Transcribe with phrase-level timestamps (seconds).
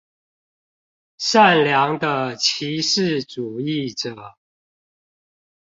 [1.19, 4.35] 善良的歧視主義者